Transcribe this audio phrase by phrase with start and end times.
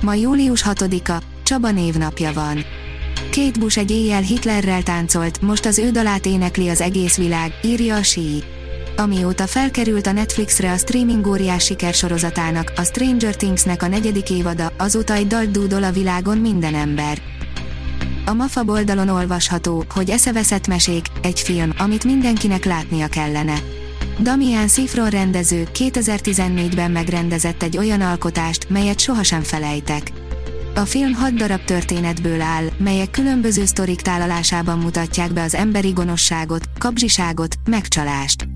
[0.00, 2.64] Ma július 6-a, Csaba névnapja van.
[3.30, 7.96] Kate Bush egy éjjel Hitlerrel táncolt, most az ő dalát énekli az egész világ, írja
[7.96, 8.42] a Sí.
[8.96, 15.14] Amióta felkerült a Netflixre a streaming óriás sikersorozatának, a Stranger Thingsnek a negyedik évada, azóta
[15.14, 17.18] egy dalt dúdol a világon minden ember.
[18.26, 23.54] A MAFA oldalon olvasható, hogy eszeveszett mesék, egy film, amit mindenkinek látnia kellene.
[24.22, 30.12] Damian Szifron rendező 2014-ben megrendezett egy olyan alkotást, melyet sohasem felejtek.
[30.74, 36.64] A film hat darab történetből áll, melyek különböző sztorik tálalásában mutatják be az emberi gonoszságot,
[36.78, 38.48] kapzsiságot, megcsalást.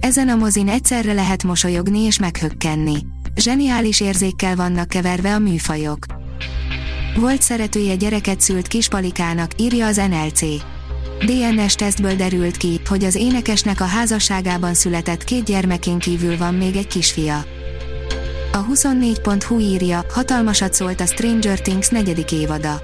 [0.00, 2.96] Ezen a mozin egyszerre lehet mosolyogni és meghökkenni.
[3.36, 6.06] Zseniális érzékkel vannak keverve a műfajok.
[7.16, 10.73] Volt szeretője gyereket szült kispalikának, írja az NLC.
[11.18, 16.76] DNS tesztből derült ki, hogy az énekesnek a házasságában született két gyermekén kívül van még
[16.76, 17.44] egy kisfia.
[18.52, 22.82] A 24.hu írja, hatalmasat szólt a Stranger Things negyedik évada.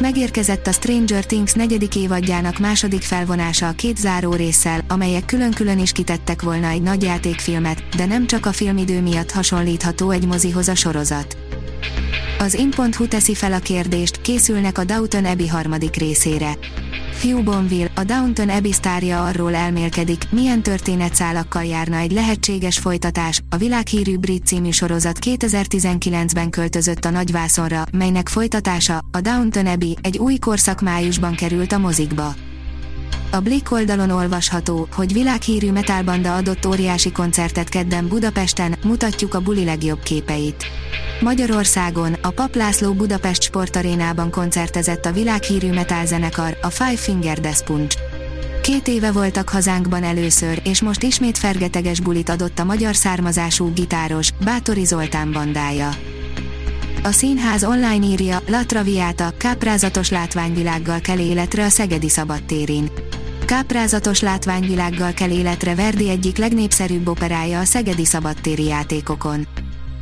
[0.00, 5.92] Megérkezett a Stranger Things negyedik évadjának második felvonása a két záró résszel, amelyek külön-külön is
[5.92, 10.74] kitettek volna egy nagy játékfilmet, de nem csak a filmidő miatt hasonlítható egy mozihoz a
[10.74, 11.36] sorozat.
[12.38, 16.58] Az in.hu teszi fel a kérdést, készülnek a Downton Abbey harmadik részére.
[17.20, 23.40] Hugh Bonville, a Downton Abbey sztárja arról elmélkedik, milyen történetszálakkal járna egy lehetséges folytatás.
[23.50, 30.18] A világhírű brit című sorozat 2019-ben költözött a nagyvászonra, melynek folytatása, a Downton Abbey, egy
[30.18, 32.34] új korszak májusban került a mozikba.
[33.30, 39.64] A Blick oldalon olvasható, hogy világhírű metalbanda adott óriási koncertet kedden Budapesten, mutatjuk a buli
[39.64, 40.66] legjobb képeit.
[41.20, 45.70] Magyarországon, a Paplászló Budapest sportarénában koncertezett a világhírű
[46.04, 47.96] zenekar, a Five Finger Death Punch.
[48.62, 54.30] Két éve voltak hazánkban először, és most ismét fergeteges bulit adott a magyar származású gitáros,
[54.44, 55.88] Bátori Zoltán bandája.
[57.02, 62.90] A színház online írja, La Traviata, káprázatos látványvilággal kell életre a Szegedi Szabadtérin.
[63.46, 69.46] Káprázatos látványvilággal kell életre Verdi egyik legnépszerűbb operája a Szegedi Szabadtéri játékokon.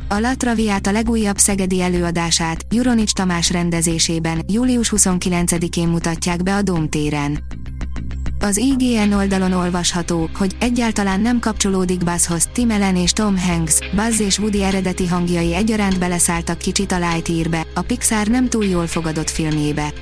[0.07, 7.43] A La Traviata legújabb szegedi előadását, Juronics Tamás rendezésében, július 29-én mutatják be a Domtéren.
[8.39, 14.19] Az IGN oldalon olvasható, hogy egyáltalán nem kapcsolódik Buzzhoz, Tim Allen és Tom Hanks, Buzz
[14.19, 19.29] és Woody eredeti hangjai egyaránt beleszálltak kicsit a Lightyear-be, a Pixar nem túl jól fogadott
[19.29, 19.93] filmjébe.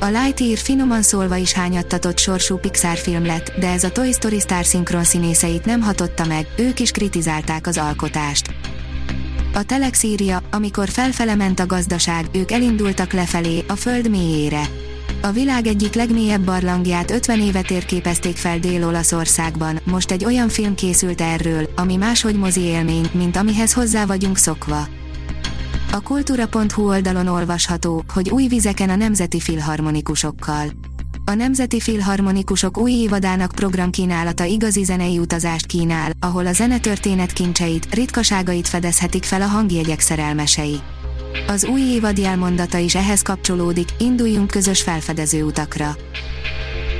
[0.00, 4.40] A Lightyear finoman szólva is hányattatott sorsú Pixar film lett, de ez a Toy Story
[4.40, 8.54] sztár szinkron színészeit nem hatotta meg, ők is kritizálták az alkotást.
[9.54, 14.62] A Telex írja, amikor felfele ment a gazdaság, ők elindultak lefelé, a föld mélyére.
[15.22, 21.20] A világ egyik legmélyebb barlangját 50 éve térképezték fel Dél-Olaszországban, most egy olyan film készült
[21.20, 24.88] erről, ami máshogy mozi élmény, mint amihez hozzá vagyunk szokva.
[25.92, 30.66] A kultúra.hu oldalon olvasható, hogy új vizeken a nemzeti filharmonikusokkal.
[31.24, 38.68] A Nemzeti Filharmonikusok új évadának programkínálata igazi zenei utazást kínál, ahol a zenetörténet kincseit, ritkaságait
[38.68, 40.80] fedezhetik fel a hangjegyek szerelmesei.
[41.46, 45.96] Az új évad jelmondata is ehhez kapcsolódik, induljunk közös felfedező utakra.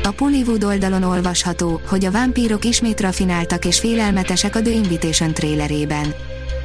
[0.03, 6.15] A Pollywood oldalon olvasható, hogy a vámpírok ismét rafináltak és félelmetesek a The Invitation trailerében.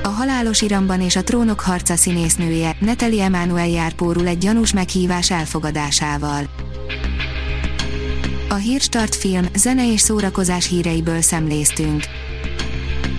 [0.03, 5.31] A halálos iramban és a trónok harca színésznője, Natalie Emanuel jár pórul egy gyanús meghívás
[5.31, 6.43] elfogadásával.
[8.49, 12.03] A Hírstart film, zene és szórakozás híreiből szemléztünk.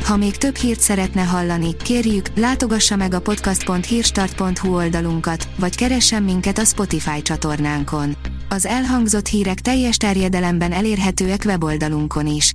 [0.04, 6.58] Ha még több hírt szeretne hallani, kérjük, látogassa meg a podcast.hírstart.hu oldalunkat, vagy keressen minket
[6.58, 8.16] a Spotify csatornánkon.
[8.48, 12.54] Az elhangzott hírek teljes terjedelemben elérhetőek weboldalunkon is.